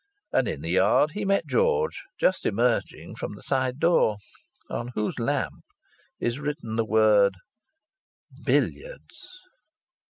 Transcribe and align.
And 0.33 0.47
in 0.47 0.61
the 0.61 0.71
yard 0.71 1.11
he 1.11 1.25
met 1.25 1.45
George, 1.45 2.01
just 2.19 2.47
emerging 2.47 3.17
from 3.17 3.35
the 3.35 3.43
side 3.43 3.77
door 3.77 4.17
on 4.67 4.93
whose 4.95 5.19
lamp 5.19 5.63
is 6.19 6.39
written 6.39 6.75
the 6.75 6.83
word 6.85 7.35
"Billiards." 8.43 9.29